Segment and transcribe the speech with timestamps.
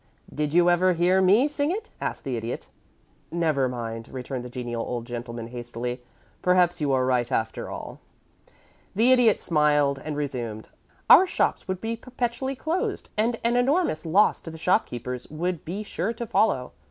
[0.33, 2.69] "Did you ever hear me sing it?" asked the Idiot.
[3.29, 6.01] "Never mind," returned the genial old gentleman, hastily.
[6.41, 10.69] "Perhaps you are right, after all." [Illustration: BOBBO] The Idiot smiled, and resumed:
[11.07, 15.83] "Our shops would be perpetually closed, and an enormous loss to the shopkeepers would be
[15.83, 16.71] sure to follow.